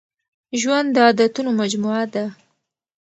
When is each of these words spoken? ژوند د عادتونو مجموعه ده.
ژوند 0.61 0.87
د 0.93 0.97
عادتونو 1.05 1.51
مجموعه 1.61 2.05
ده. 2.13 2.25